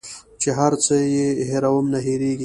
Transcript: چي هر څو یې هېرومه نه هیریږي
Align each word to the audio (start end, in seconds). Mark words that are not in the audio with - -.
چي 0.41 0.49
هر 0.59 0.71
څو 0.85 0.95
یې 1.15 1.27
هېرومه 1.49 1.89
نه 1.93 1.99
هیریږي 2.05 2.39